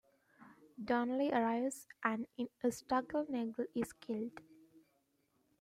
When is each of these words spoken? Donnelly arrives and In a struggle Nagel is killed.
Donnelly 0.83 1.29
arrives 1.31 1.85
and 2.03 2.25
In 2.35 2.49
a 2.63 2.71
struggle 2.71 3.27
Nagel 3.29 3.67
is 3.75 3.93
killed. 3.93 4.39